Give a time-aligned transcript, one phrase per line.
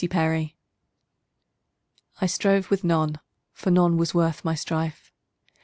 [0.01, 0.53] Finis
[2.21, 3.19] I STROVE with none,
[3.53, 5.13] for none was worth my strife.